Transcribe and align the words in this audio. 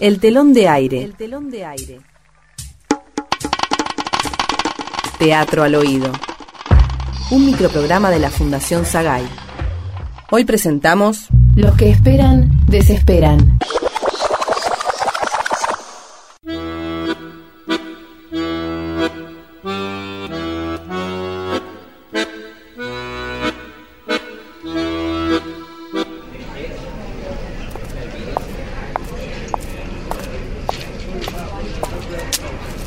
El 0.00 0.18
telón 0.18 0.54
de 0.54 0.66
aire. 0.66 1.02
El 1.02 1.14
telón 1.14 1.50
de 1.50 1.62
aire. 1.66 2.00
Teatro 5.18 5.62
al 5.62 5.74
oído. 5.74 6.10
Un 7.30 7.44
microprograma 7.44 8.08
de 8.08 8.18
la 8.18 8.30
Fundación 8.30 8.86
Sagay. 8.86 9.28
Hoy 10.30 10.46
presentamos 10.46 11.26
Los 11.54 11.76
que 11.76 11.90
esperan, 11.90 12.48
desesperan. 12.66 13.58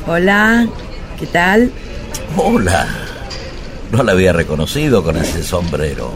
Hola, 0.06 0.68
¿qué 1.18 1.26
tal? 1.28 1.72
Hola. 2.36 2.86
No 3.92 4.04
la 4.04 4.12
había 4.12 4.34
reconocido 4.34 5.02
con 5.02 5.16
ese 5.16 5.44
sombrero. 5.44 6.12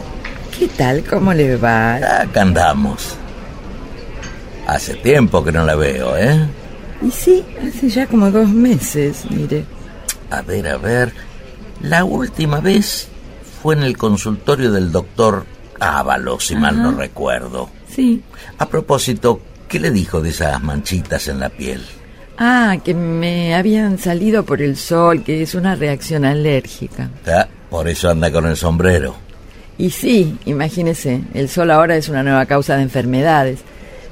¿Qué 0.58 0.68
tal? 0.68 1.04
¿Cómo 1.04 1.32
le 1.32 1.56
va? 1.56 1.94
Acá 1.94 2.42
andamos. 2.42 3.16
Hace 4.66 4.94
tiempo 4.96 5.42
que 5.42 5.52
no 5.52 5.64
la 5.64 5.74
veo, 5.74 6.16
¿eh? 6.18 6.46
Y 7.00 7.10
sí, 7.10 7.44
hace 7.66 7.88
ya 7.88 8.06
como 8.06 8.30
dos 8.30 8.48
meses, 8.50 9.24
mire. 9.30 9.64
A 10.30 10.42
ver, 10.42 10.68
a 10.68 10.76
ver. 10.76 11.14
La 11.80 12.04
última 12.04 12.60
vez 12.60 13.08
fue 13.62 13.74
en 13.74 13.84
el 13.84 13.96
consultorio 13.96 14.70
del 14.70 14.92
doctor 14.92 15.46
Ávalo, 15.80 16.40
si 16.40 16.56
mal 16.56 16.82
no 16.82 16.92
recuerdo. 16.92 17.70
Sí. 17.88 18.22
A 18.58 18.68
propósito, 18.68 19.40
¿qué 19.68 19.78
le 19.80 19.90
dijo 19.90 20.20
de 20.20 20.30
esas 20.30 20.62
manchitas 20.62 21.28
en 21.28 21.40
la 21.40 21.48
piel? 21.48 21.86
Ah, 22.40 22.76
que 22.84 22.94
me 22.94 23.54
habían 23.56 23.98
salido 23.98 24.44
por 24.44 24.62
el 24.62 24.76
sol, 24.76 25.24
que 25.24 25.42
es 25.42 25.56
una 25.56 25.74
reacción 25.74 26.24
alérgica. 26.24 27.10
Ah, 27.26 27.48
Por 27.68 27.88
eso 27.88 28.08
anda 28.08 28.30
con 28.30 28.46
el 28.46 28.56
sombrero. 28.56 29.16
Y 29.76 29.90
sí, 29.90 30.36
imagínese, 30.44 31.20
el 31.34 31.48
sol 31.48 31.72
ahora 31.72 31.96
es 31.96 32.08
una 32.08 32.22
nueva 32.22 32.46
causa 32.46 32.76
de 32.76 32.82
enfermedades. 32.82 33.60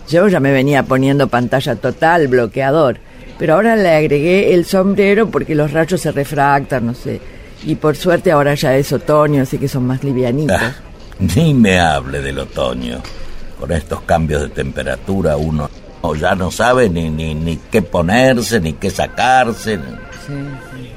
Yo 0.09 0.27
ya 0.27 0.41
me 0.41 0.51
venía 0.53 0.83
poniendo 0.83 1.29
pantalla 1.29 1.77
total, 1.77 2.27
bloqueador, 2.27 2.99
pero 3.39 3.55
ahora 3.55 3.77
le 3.77 3.91
agregué 3.91 4.55
el 4.55 4.65
sombrero 4.65 5.29
porque 5.31 5.55
los 5.55 5.73
rayos 5.73 6.01
se 6.01 6.11
refractan, 6.11 6.87
no 6.87 6.95
sé. 6.95 7.21
Y 7.65 7.77
por 7.77 7.97
suerte 7.97 8.33
ahora 8.33 8.55
ya 8.55 8.77
es 8.77 8.93
otoño, 8.93 9.43
así 9.43 9.57
que 9.57 9.69
son 9.69 9.87
más 9.87 10.03
livianitos. 10.03 10.57
Ah, 10.61 10.75
ni 11.37 11.55
me 11.55 11.79
hable 11.79 12.21
del 12.21 12.41
otoño. 12.41 13.01
Con 13.59 13.71
estos 13.73 14.03
cambios 14.03 14.43
de 14.43 14.49
temperatura 14.49 15.37
uno 15.37 15.71
ya 16.15 16.35
no 16.35 16.51
sabe 16.51 16.89
ni, 16.89 17.11
ni, 17.11 17.35
ni 17.35 17.57
qué 17.57 17.83
ponerse, 17.83 18.61
ni 18.61 18.75
qué 18.75 18.91
sacarse. 18.91 19.77
Sí, 19.77 19.83
sí. 20.27 20.91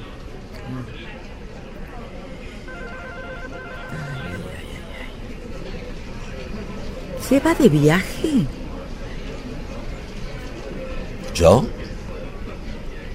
¿Se 7.29 7.39
va 7.39 7.53
de 7.53 7.69
viaje? 7.69 8.29
¿Yo? 11.35 11.63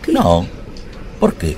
No. 0.06 0.46
¿Por 1.18 1.34
qué? 1.34 1.56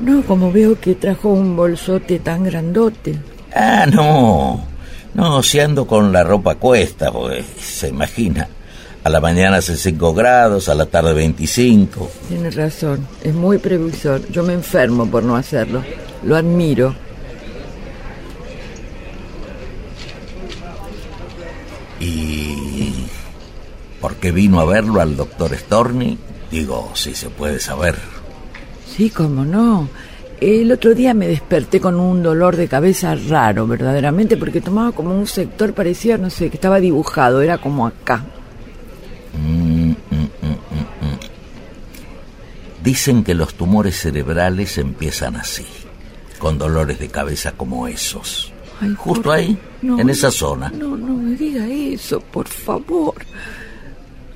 No, 0.00 0.22
como 0.22 0.50
veo 0.50 0.80
que 0.80 0.94
trajo 0.94 1.28
un 1.28 1.54
bolsote 1.54 2.18
tan 2.20 2.44
grandote. 2.44 3.18
Ah, 3.54 3.84
no. 3.86 4.64
No, 5.12 5.42
si 5.42 5.60
ando 5.60 5.86
con 5.86 6.12
la 6.12 6.24
ropa 6.24 6.54
cuesta, 6.54 7.12
pues, 7.12 7.44
se 7.60 7.88
imagina. 7.88 8.48
A 9.04 9.10
la 9.10 9.20
mañana 9.20 9.58
hace 9.58 9.76
5 9.76 10.12
grados, 10.12 10.68
a 10.68 10.74
la 10.74 10.86
tarde 10.86 11.14
25. 11.14 12.10
Tiene 12.28 12.50
razón, 12.50 13.06
es 13.22 13.34
muy 13.34 13.58
previsor. 13.58 14.20
Yo 14.30 14.42
me 14.42 14.52
enfermo 14.52 15.06
por 15.06 15.22
no 15.22 15.36
hacerlo. 15.36 15.82
Lo 16.24 16.36
admiro. 16.36 16.94
¿Y 22.00 22.92
por 24.00 24.16
qué 24.16 24.30
vino 24.32 24.60
a 24.60 24.64
verlo 24.64 25.00
al 25.00 25.16
doctor 25.16 25.56
Storni? 25.56 26.18
Digo, 26.50 26.90
si 26.94 27.14
se 27.14 27.30
puede 27.30 27.60
saber. 27.60 27.96
Sí, 28.86 29.10
cómo 29.10 29.44
no. 29.44 29.88
El 30.40 30.70
otro 30.70 30.94
día 30.94 31.14
me 31.14 31.26
desperté 31.26 31.80
con 31.80 31.98
un 31.98 32.22
dolor 32.22 32.56
de 32.56 32.68
cabeza 32.68 33.16
raro, 33.28 33.66
verdaderamente, 33.66 34.36
porque 34.36 34.60
tomaba 34.60 34.92
como 34.92 35.12
un 35.12 35.26
sector 35.26 35.72
parecía, 35.72 36.16
no 36.16 36.30
sé, 36.30 36.48
que 36.48 36.56
estaba 36.56 36.78
dibujado, 36.78 37.42
era 37.42 37.58
como 37.58 37.86
acá. 37.86 38.24
Dicen 42.88 43.22
que 43.22 43.34
los 43.34 43.52
tumores 43.52 44.00
cerebrales 44.00 44.78
empiezan 44.78 45.36
así, 45.36 45.66
con 46.38 46.56
dolores 46.56 46.98
de 46.98 47.08
cabeza 47.08 47.52
como 47.52 47.86
esos. 47.86 48.50
Ay, 48.80 48.94
Justo 48.96 49.30
ahí, 49.30 49.58
no, 49.82 50.00
en 50.00 50.08
esa 50.08 50.30
zona. 50.30 50.70
No, 50.74 50.96
no 50.96 51.12
me 51.14 51.36
diga 51.36 51.66
eso, 51.66 52.18
por 52.20 52.48
favor. 52.48 53.14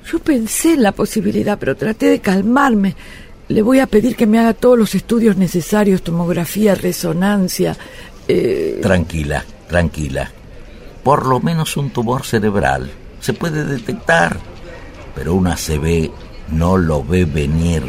Yo 0.05 0.19
pensé 0.19 0.73
en 0.73 0.83
la 0.83 0.91
posibilidad, 0.91 1.57
pero 1.57 1.75
traté 1.75 2.05
de 2.05 2.19
calmarme. 2.19 2.95
Le 3.47 3.63
voy 3.63 3.79
a 3.79 3.87
pedir 3.87 4.15
que 4.15 4.27
me 4.27 4.37
haga 4.37 4.53
todos 4.53 4.77
los 4.77 4.93
estudios 4.93 5.35
necesarios, 5.35 6.03
tomografía, 6.03 6.75
resonancia. 6.75 7.75
eh, 8.27 8.77
Tranquila, 8.83 9.43
tranquila. 9.67 10.29
Por 11.03 11.25
lo 11.25 11.39
menos 11.39 11.75
un 11.75 11.89
tumor 11.89 12.23
cerebral 12.23 12.91
se 13.19 13.33
puede 13.33 13.65
detectar, 13.65 14.37
pero 15.15 15.33
una 15.33 15.55
CB 15.55 16.11
no 16.51 16.77
lo 16.77 17.03
ve 17.03 17.25
venir. 17.25 17.81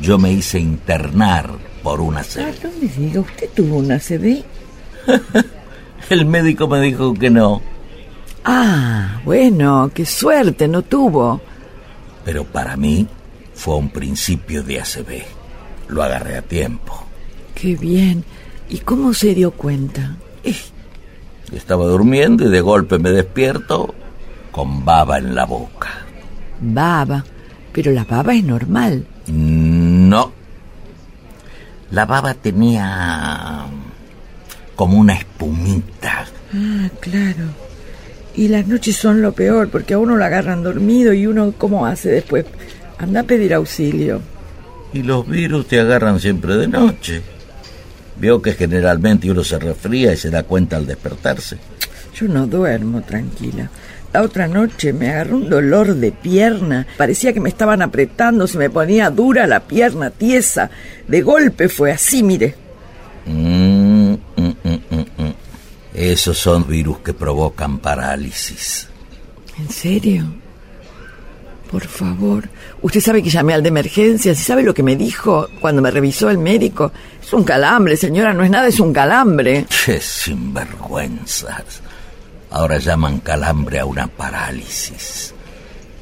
Yo 0.00 0.18
me 0.18 0.32
hice 0.32 0.58
internar 0.58 1.50
por 1.82 2.00
una 2.00 2.20
ah, 2.20 2.24
CB. 2.24 2.64
no 2.64 2.70
me 2.80 2.88
diga, 2.88 3.20
¿usted 3.20 3.48
tuvo 3.54 3.76
una 3.78 3.98
CB? 3.98 4.42
El 6.10 6.26
médico 6.26 6.66
me 6.68 6.80
dijo 6.80 7.14
que 7.14 7.30
no, 7.30 7.62
Ah, 8.44 9.20
bueno, 9.24 9.90
qué 9.94 10.06
suerte, 10.06 10.66
no 10.66 10.82
tuvo. 10.82 11.40
pero 12.24 12.44
para 12.44 12.76
mí 12.76 13.06
fue 13.54 13.76
un 13.76 13.90
principio 13.90 14.62
de 14.62 14.80
ACB. 14.80 15.22
Lo 15.88 16.02
agarré 16.02 16.38
a 16.38 16.42
tiempo. 16.42 17.04
Qué 17.54 17.76
bien. 17.76 18.24
¿Y 18.68 18.78
cómo 18.78 19.12
se 19.12 19.34
dio 19.34 19.50
cuenta? 19.50 20.16
Estaba 21.52 21.84
durmiendo 21.84 22.46
y 22.46 22.50
de 22.50 22.60
golpe 22.60 22.98
me 22.98 23.10
despierto 23.10 23.94
con 24.52 24.84
baba 24.84 25.18
en 25.18 25.34
la 25.34 25.44
boca. 25.44 25.88
Baba. 26.60 27.24
Pero 27.72 27.92
la 27.92 28.04
baba 28.04 28.34
es 28.34 28.44
normal. 28.44 29.04
No. 29.26 29.69
La 31.90 32.06
baba 32.06 32.34
tenía 32.34 33.66
como 34.76 34.98
una 34.98 35.14
espumita. 35.14 36.26
Ah, 36.54 36.88
claro. 37.00 37.44
Y 38.34 38.48
las 38.48 38.66
noches 38.66 38.96
son 38.96 39.22
lo 39.22 39.32
peor, 39.32 39.68
porque 39.68 39.94
a 39.94 39.98
uno 39.98 40.16
lo 40.16 40.24
agarran 40.24 40.62
dormido 40.62 41.12
y 41.12 41.26
uno, 41.26 41.52
¿cómo 41.58 41.84
hace 41.86 42.10
después? 42.10 42.46
Anda 42.98 43.20
a 43.20 43.24
pedir 43.24 43.54
auxilio. 43.54 44.20
Y 44.92 45.02
los 45.02 45.28
virus 45.28 45.66
te 45.66 45.80
agarran 45.80 46.20
siempre 46.20 46.56
de 46.56 46.68
noche. 46.68 47.22
Veo 48.18 48.40
que 48.40 48.52
generalmente 48.52 49.30
uno 49.30 49.42
se 49.42 49.58
resfría 49.58 50.12
y 50.12 50.16
se 50.16 50.30
da 50.30 50.42
cuenta 50.42 50.76
al 50.76 50.86
despertarse. 50.86 51.58
Yo 52.14 52.28
no 52.28 52.46
duermo 52.46 53.00
tranquila. 53.02 53.70
La 54.12 54.22
otra 54.22 54.48
noche 54.48 54.92
me 54.92 55.10
agarró 55.10 55.36
un 55.36 55.48
dolor 55.48 55.94
de 55.94 56.10
pierna. 56.10 56.86
Parecía 56.96 57.32
que 57.32 57.40
me 57.40 57.48
estaban 57.48 57.80
apretando, 57.80 58.46
se 58.46 58.58
me 58.58 58.68
ponía 58.68 59.10
dura 59.10 59.46
la 59.46 59.60
pierna, 59.60 60.10
tiesa. 60.10 60.70
De 61.06 61.22
golpe 61.22 61.68
fue 61.68 61.92
así, 61.92 62.22
mire. 62.22 62.54
Mm, 63.26 64.12
mm, 64.12 64.54
mm, 64.64 65.22
mm. 65.22 65.34
Esos 65.94 66.38
son 66.38 66.66
virus 66.66 66.98
que 67.00 67.14
provocan 67.14 67.78
parálisis. 67.78 68.88
¿En 69.58 69.70
serio? 69.70 70.24
Por 71.70 71.86
favor. 71.86 72.48
Usted 72.82 73.00
sabe 73.00 73.22
que 73.22 73.30
llamé 73.30 73.54
al 73.54 73.62
de 73.62 73.68
emergencias 73.68 74.40
y 74.40 74.42
sabe 74.42 74.64
lo 74.64 74.74
que 74.74 74.82
me 74.82 74.96
dijo 74.96 75.46
cuando 75.60 75.80
me 75.82 75.90
revisó 75.92 76.28
el 76.30 76.38
médico. 76.38 76.90
Es 77.22 77.32
un 77.32 77.44
calambre, 77.44 77.96
señora, 77.96 78.32
no 78.32 78.42
es 78.42 78.50
nada, 78.50 78.66
es 78.66 78.80
un 78.80 78.92
calambre. 78.92 79.66
¡Qué 79.84 80.00
sinvergüenzas! 80.00 81.80
Ahora 82.50 82.78
llaman 82.78 83.20
calambre 83.20 83.78
a 83.78 83.84
una 83.84 84.08
parálisis. 84.08 85.32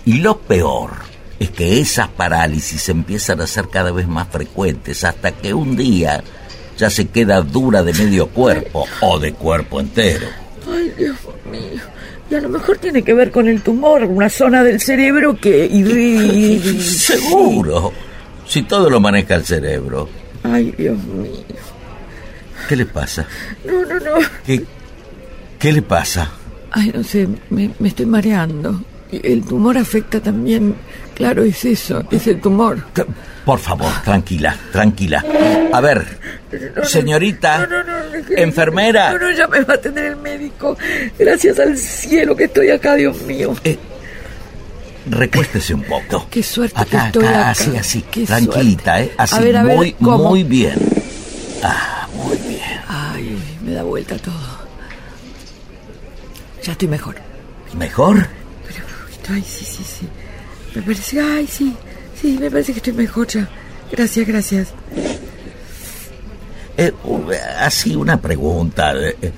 Y 0.04 0.20
lo 0.20 0.38
peor 0.38 0.90
es 1.38 1.50
que 1.50 1.80
esas 1.80 2.08
parálisis 2.08 2.88
empiezan 2.88 3.40
a 3.40 3.46
ser 3.46 3.68
cada 3.68 3.92
vez 3.92 4.08
más 4.08 4.28
frecuentes 4.28 5.04
hasta 5.04 5.32
que 5.32 5.52
un 5.54 5.76
día 5.76 6.22
ya 6.76 6.90
se 6.90 7.08
queda 7.08 7.42
dura 7.42 7.82
de 7.82 7.92
medio 7.92 8.28
cuerpo 8.28 8.86
o 9.00 9.18
de 9.18 9.34
cuerpo 9.34 9.80
entero. 9.80 10.28
Ay, 10.66 10.92
Dios 10.96 11.16
mío. 11.50 11.82
Y 12.30 12.34
a 12.34 12.40
lo 12.40 12.48
mejor 12.48 12.78
tiene 12.78 13.02
que 13.02 13.14
ver 13.14 13.30
con 13.30 13.48
el 13.48 13.62
tumor, 13.62 14.04
una 14.04 14.28
zona 14.28 14.62
del 14.62 14.80
cerebro 14.80 15.36
que... 15.36 15.68
Seguro. 16.82 17.92
Si 18.46 18.62
todo 18.62 18.88
lo 18.88 19.00
maneja 19.00 19.34
el 19.34 19.44
cerebro. 19.44 20.08
Ay, 20.42 20.74
Dios 20.76 20.98
mío. 21.04 21.44
¿Qué 22.68 22.76
le 22.76 22.86
pasa? 22.86 23.26
No, 23.64 23.82
no, 23.82 23.94
no. 23.98 24.26
¿Qué, 24.44 24.64
qué 25.58 25.72
le 25.72 25.82
pasa? 25.82 26.30
Ay, 26.70 26.92
no 26.94 27.02
sé, 27.02 27.28
me, 27.50 27.70
me 27.78 27.88
estoy 27.88 28.06
mareando. 28.06 28.82
El 29.10 29.42
tumor 29.42 29.78
afecta 29.78 30.20
también, 30.20 30.74
claro, 31.14 31.42
es 31.42 31.64
eso, 31.64 32.04
es 32.10 32.26
el 32.26 32.40
tumor. 32.42 32.84
Por 33.44 33.58
favor, 33.58 33.90
tranquila, 34.04 34.54
tranquila. 34.70 35.24
A 35.72 35.80
ver, 35.80 36.04
señorita, 36.82 37.66
enfermera. 38.36 39.12
No, 39.12 39.18
no, 39.18 39.30
ya 39.30 39.46
me 39.48 39.60
va 39.62 39.72
a 39.74 39.76
atender 39.76 40.04
el 40.12 40.16
médico. 40.16 40.76
Gracias 41.18 41.58
al 41.58 41.78
cielo 41.78 42.36
que 42.36 42.44
estoy 42.44 42.68
acá, 42.70 42.96
Dios 42.96 43.22
mío. 43.22 43.54
Eh, 43.64 43.78
recuéstese 45.08 45.72
un 45.72 45.84
poco. 45.84 46.26
Qué 46.30 46.42
suerte 46.42 46.74
que 46.74 46.96
acá, 46.96 47.06
estoy 47.06 47.24
acá, 47.24 47.40
acá. 47.40 47.50
así, 47.50 47.76
así, 47.78 48.02
Qué 48.10 48.26
tranquilita, 48.26 48.96
suerte. 48.96 49.12
¿eh? 49.12 49.14
Así, 49.16 49.36
A 49.36 49.40
ver, 49.40 49.56
a 49.56 49.62
ver, 49.62 49.76
muy, 49.78 49.92
¿cómo? 49.94 50.28
muy 50.28 50.44
bien. 50.44 50.74
Ah, 51.62 52.06
muy 52.14 52.36
bien. 52.46 52.60
Ay, 52.86 53.38
me 53.64 53.72
da 53.72 53.82
vuelta 53.84 54.18
todo. 54.18 54.57
Ya 56.62 56.72
estoy 56.72 56.88
mejor. 56.88 57.16
¿Mejor? 57.76 58.26
Pero, 58.66 59.34
ay, 59.34 59.42
sí, 59.42 59.64
sí, 59.64 59.84
sí. 59.84 60.08
Me 60.74 60.82
parece, 60.82 61.20
ay, 61.20 61.46
sí, 61.46 61.74
sí, 62.20 62.36
me 62.40 62.50
parece 62.50 62.72
que 62.72 62.78
estoy 62.78 62.92
mejor 62.92 63.26
ya. 63.26 63.48
Gracias, 63.90 64.26
gracias. 64.26 64.68
Eh, 66.76 66.92
así, 67.58 67.96
una 67.96 68.20
pregunta. 68.20 68.92
eh, 68.94 69.16
eh, 69.20 69.32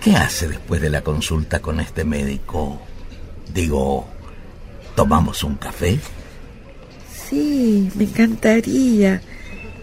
¿Qué 0.00 0.16
hace 0.16 0.48
después 0.48 0.80
de 0.80 0.90
la 0.90 1.02
consulta 1.02 1.60
con 1.60 1.78
este 1.80 2.04
médico? 2.04 2.80
Digo, 3.52 4.06
¿tomamos 4.94 5.44
un 5.44 5.56
café? 5.56 5.98
Sí, 7.28 7.90
me 7.94 8.04
encantaría. 8.04 9.20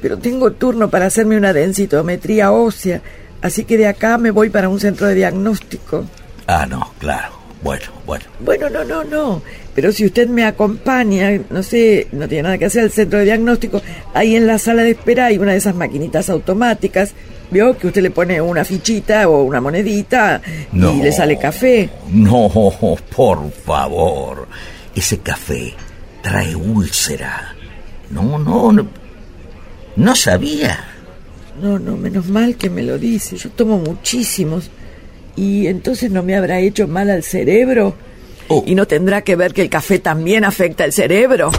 Pero 0.01 0.17
tengo 0.17 0.51
turno 0.51 0.89
para 0.89 1.05
hacerme 1.07 1.37
una 1.37 1.53
densitometría 1.53 2.51
ósea. 2.51 3.01
Así 3.41 3.63
que 3.63 3.77
de 3.77 3.87
acá 3.87 4.17
me 4.17 4.31
voy 4.31 4.49
para 4.49 4.69
un 4.69 4.79
centro 4.79 5.07
de 5.07 5.15
diagnóstico. 5.15 6.05
Ah, 6.47 6.65
no, 6.65 6.91
claro. 6.99 7.33
Bueno, 7.63 7.85
bueno. 8.05 8.25
Bueno, 8.39 8.69
no, 8.69 8.83
no, 8.83 9.03
no. 9.03 9.41
Pero 9.73 9.91
si 9.91 10.05
usted 10.05 10.27
me 10.29 10.45
acompaña, 10.45 11.31
no 11.49 11.63
sé, 11.63 12.07
no 12.11 12.27
tiene 12.27 12.43
nada 12.43 12.57
que 12.57 12.65
hacer 12.65 12.83
al 12.83 12.91
centro 12.91 13.19
de 13.19 13.25
diagnóstico, 13.25 13.81
ahí 14.13 14.35
en 14.35 14.47
la 14.47 14.57
sala 14.59 14.83
de 14.83 14.91
espera 14.91 15.25
hay 15.25 15.37
una 15.37 15.51
de 15.53 15.57
esas 15.57 15.75
maquinitas 15.75 16.29
automáticas. 16.29 17.13
Vio 17.49 17.77
que 17.77 17.87
usted 17.87 18.01
le 18.01 18.11
pone 18.11 18.39
una 18.41 18.63
fichita 18.65 19.27
o 19.29 19.43
una 19.43 19.61
monedita 19.61 20.41
No. 20.73 20.93
y 20.93 21.01
le 21.01 21.11
sale 21.11 21.37
café. 21.39 21.89
No, 22.11 22.49
por 23.15 23.51
favor. 23.51 24.47
Ese 24.95 25.19
café 25.19 25.73
trae 26.21 26.55
úlcera. 26.55 27.55
No, 28.11 28.37
no, 28.37 28.71
no. 28.71 28.87
No 29.95 30.15
sabía. 30.15 30.79
No, 31.61 31.79
no, 31.79 31.97
menos 31.97 32.27
mal 32.27 32.55
que 32.55 32.69
me 32.69 32.83
lo 32.83 32.97
dice. 32.99 33.35
Yo 33.37 33.49
tomo 33.49 33.77
muchísimos. 33.79 34.69
Y 35.37 35.67
entonces 35.67 36.11
no 36.11 36.23
me 36.23 36.35
habrá 36.35 36.59
hecho 36.59 36.87
mal 36.87 37.09
al 37.09 37.23
cerebro. 37.23 37.95
Oh. 38.49 38.63
Y 38.65 38.75
no 38.75 38.87
tendrá 38.87 39.21
que 39.21 39.35
ver 39.35 39.53
que 39.53 39.61
el 39.61 39.69
café 39.69 39.99
también 39.99 40.43
afecta 40.43 40.83
el 40.83 40.91
cerebro. 40.91 41.51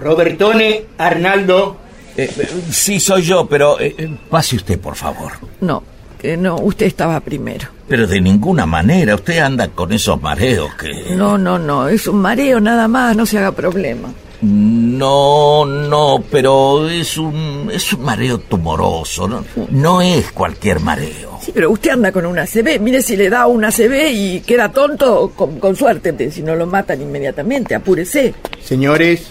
Robertone, 0.00 0.84
Arnaldo. 0.98 1.78
Eh, 2.16 2.30
eh, 2.38 2.48
sí, 2.70 3.00
soy 3.00 3.22
yo, 3.22 3.46
pero 3.46 3.80
eh, 3.80 4.10
pase 4.30 4.56
usted, 4.56 4.78
por 4.78 4.94
favor. 4.94 5.32
No, 5.60 5.82
que 6.20 6.36
no, 6.36 6.56
usted 6.56 6.86
estaba 6.86 7.20
primero. 7.20 7.68
Pero 7.88 8.06
de 8.06 8.20
ninguna 8.20 8.66
manera, 8.66 9.14
usted 9.14 9.38
anda 9.38 9.68
con 9.68 9.92
esos 9.92 10.20
mareos 10.20 10.74
que... 10.74 11.14
No, 11.14 11.38
no, 11.38 11.58
no, 11.58 11.88
es 11.88 12.06
un 12.06 12.20
mareo 12.20 12.60
nada 12.60 12.88
más, 12.88 13.16
no 13.16 13.24
se 13.26 13.38
haga 13.38 13.52
problema. 13.52 14.12
No, 14.42 15.64
no, 15.64 16.22
pero 16.30 16.88
es 16.88 17.16
un, 17.16 17.70
es 17.72 17.92
un 17.92 18.02
mareo 18.02 18.38
tumoroso, 18.38 19.26
no, 19.26 19.44
no 19.70 20.02
es 20.02 20.30
cualquier 20.32 20.80
mareo. 20.80 21.35
Sí, 21.46 21.52
pero 21.54 21.70
usted 21.70 21.90
anda 21.90 22.10
con 22.10 22.26
una 22.26 22.42
ACV. 22.42 22.80
Mire 22.80 23.00
si 23.00 23.16
le 23.16 23.30
da 23.30 23.46
una 23.46 23.68
ACV 23.68 24.10
y 24.10 24.40
queda 24.40 24.72
tonto, 24.72 25.30
con, 25.36 25.60
con 25.60 25.76
suerte, 25.76 26.28
si 26.32 26.42
no 26.42 26.56
lo 26.56 26.66
matan 26.66 27.00
inmediatamente, 27.00 27.76
apúrese. 27.76 28.34
Señores, 28.60 29.28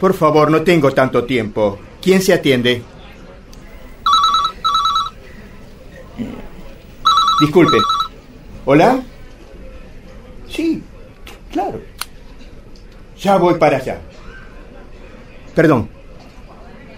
por 0.00 0.14
favor, 0.14 0.50
no 0.50 0.62
tengo 0.62 0.90
tanto 0.92 1.24
tiempo. 1.24 1.78
¿Quién 2.00 2.22
se 2.22 2.32
atiende? 2.32 2.80
Disculpe. 7.42 7.76
¿Hola? 8.64 9.02
Sí, 10.48 10.82
claro. 11.52 11.82
Ya 13.20 13.36
voy 13.36 13.58
para 13.58 13.76
allá. 13.76 13.98
Perdón. 15.54 15.90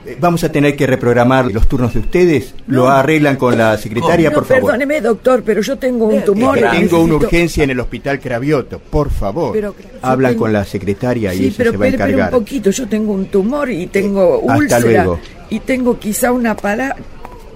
Eh, 0.05 0.17
Vamos 0.21 0.43
a 0.43 0.51
tener 0.51 0.75
que 0.75 0.87
reprogramar 0.87 1.47
los 1.53 1.69
turnos 1.69 1.95
de 1.95 2.01
ustedes. 2.01 2.55
Lo 2.67 2.89
arreglan 2.91 3.37
con 3.37 3.57
la 3.57 3.79
secretaria, 3.79 4.31
No, 4.31 4.35
por 4.35 4.47
favor. 4.47 4.63
perdóneme, 4.65 5.01
doctor, 5.01 5.43
pero 5.45 5.61
yo 5.61 5.79
tengo 5.79 6.07
un 6.07 6.25
tumor. 6.25 6.59
Es 6.59 6.65
que 6.71 6.77
y 6.77 6.81
tengo 6.81 7.01
una 7.03 7.15
urgencia 7.15 7.63
en 7.65 7.71
el 7.71 7.79
hospital 7.81 8.19
Cravioto, 8.19 8.81
por 8.81 9.11
favor. 9.11 9.53
Pero- 9.53 9.75
Hablan 10.03 10.35
con 10.35 10.53
la 10.53 10.65
secretaria 10.65 11.33
y 11.33 11.39
Sí, 11.39 11.45
ella 11.47 11.55
pero 11.59 11.71
se 11.73 11.77
va 11.77 11.85
a 11.85 11.89
encargar. 11.89 12.35
un 12.35 12.41
poquito. 12.41 12.71
Yo 12.71 12.89
tengo 12.89 13.13
un 13.13 13.27
tumor 13.27 13.71
y 13.71 13.87
tengo 13.87 14.41
Hasta 14.49 14.57
úlcera. 14.57 14.81
luego. 15.05 15.21
Y 15.51 15.61
tengo 15.61 15.99
quizá 15.99 16.33
una 16.33 16.57
para... 16.57 16.97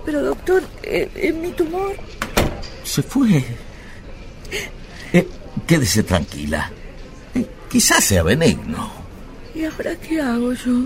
Pero, 0.05 0.23
doctor, 0.23 0.63
eh, 0.85 1.09
¿es 1.17 1.35
mi 1.35 1.51
tumor? 1.51 1.93
Se 2.85 3.03
fue. 3.03 3.43
Eh, 5.13 5.27
quédese 5.67 6.03
tranquila. 6.05 6.71
Eh, 7.35 7.45
quizás 7.69 8.05
sea 8.05 8.23
benigno. 8.23 8.91
¿Y 9.55 9.65
ahora 9.65 9.97
qué 9.97 10.21
hago 10.21 10.53
yo? 10.53 10.85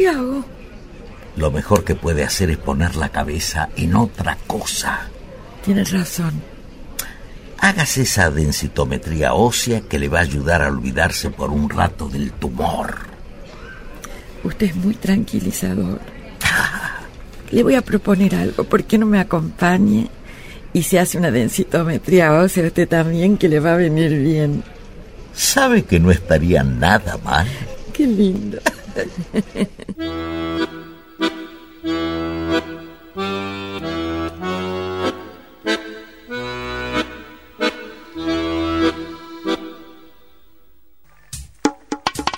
¿Qué 0.00 0.08
hago? 0.08 0.42
Lo 1.36 1.50
mejor 1.50 1.84
que 1.84 1.94
puede 1.94 2.24
hacer 2.24 2.48
es 2.48 2.56
poner 2.56 2.96
la 2.96 3.10
cabeza 3.10 3.68
en 3.76 3.94
otra 3.94 4.38
cosa. 4.46 5.10
Tienes 5.62 5.92
razón. 5.92 6.40
Hágase 7.58 8.00
esa 8.00 8.30
densitometría 8.30 9.34
ósea 9.34 9.82
que 9.82 9.98
le 9.98 10.08
va 10.08 10.20
a 10.20 10.22
ayudar 10.22 10.62
a 10.62 10.68
olvidarse 10.68 11.28
por 11.28 11.50
un 11.50 11.68
rato 11.68 12.08
del 12.08 12.32
tumor. 12.32 12.94
Usted 14.42 14.68
es 14.68 14.76
muy 14.76 14.94
tranquilizador. 14.94 16.00
Le 17.50 17.62
voy 17.62 17.74
a 17.74 17.82
proponer 17.82 18.34
algo. 18.36 18.64
¿Por 18.64 18.84
qué 18.84 18.96
no 18.96 19.04
me 19.04 19.20
acompañe 19.20 20.08
y 20.72 20.82
se 20.82 20.98
hace 20.98 21.18
una 21.18 21.30
densitometría 21.30 22.32
ósea 22.32 22.68
usted 22.68 22.88
también 22.88 23.36
que 23.36 23.50
le 23.50 23.60
va 23.60 23.74
a 23.74 23.76
venir 23.76 24.18
bien? 24.18 24.64
¿Sabe 25.34 25.82
que 25.82 26.00
no 26.00 26.10
estaría 26.10 26.62
nada 26.62 27.18
mal? 27.18 27.46
Qué 27.92 28.06
lindo. 28.06 28.60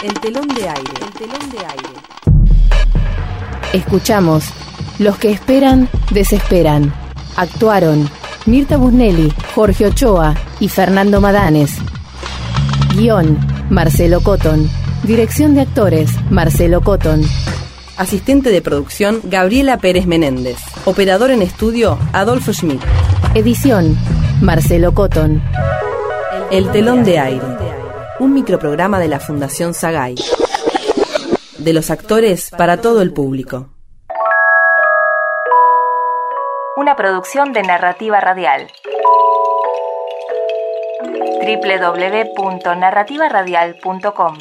El 0.03 0.21
telón 0.21 0.49
de 0.49 0.69
aire. 0.69 0.93
El 1.01 1.13
telón 1.13 1.51
de 1.51 1.59
aire. 1.59 1.89
Escuchamos 3.73 4.45
Los 4.99 5.19
que 5.19 5.31
esperan, 5.31 5.89
desesperan. 6.11 6.93
Actuaron 7.37 8.09
Mirta 8.47 8.77
Busnelli, 8.77 9.33
Jorge 9.55 9.87
Ochoa 9.87 10.35
y 10.59 10.69
Fernando 10.69 11.21
Madanes. 11.21 11.79
Guión, 12.97 13.39
Marcelo 13.71 14.21
Cotton. 14.21 14.82
Dirección 15.05 15.55
de 15.57 15.63
actores, 15.63 16.13
Marcelo 16.31 16.81
Cotton. 16.81 17.23
Asistente 17.97 18.51
de 18.51 18.63
producción, 18.63 19.21
Gabriela 19.25 19.79
Pérez 19.79 20.07
Menéndez. 20.07 20.59
Operador 20.85 21.33
en 21.33 21.43
estudio, 21.43 21.99
Adolfo 22.13 22.53
Schmidt. 22.53 22.81
Edición, 23.35 23.99
Marcelo 24.41 24.95
Cotton. 24.95 25.43
El 26.53 26.71
telón 26.71 27.03
de 27.03 27.19
aire. 27.19 27.45
Un 28.21 28.33
microprograma 28.33 29.01
de 29.01 29.09
la 29.09 29.19
Fundación 29.19 29.75
Sagay. 29.75 30.15
De 31.59 31.73
los 31.73 31.91
actores 31.91 32.51
para 32.57 32.81
todo 32.81 33.03
el 33.03 33.13
público. 33.13 33.71
Una 36.77 36.95
producción 36.95 37.53
de 37.53 37.65
narrativa 37.65 38.21
radial. 38.21 38.69
www.narrativaradial.com 41.41 44.39